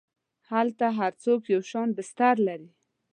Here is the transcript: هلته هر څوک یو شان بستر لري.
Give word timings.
هلته 0.51 0.85
هر 0.99 1.11
څوک 1.23 1.41
یو 1.53 1.61
شان 1.71 1.89
بستر 1.97 2.35
لري. 2.47 2.69